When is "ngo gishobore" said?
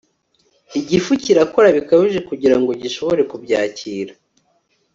2.59-3.21